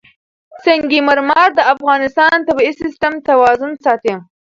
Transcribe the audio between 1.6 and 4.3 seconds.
افغانستان د طبعي سیسټم توازن ساتي.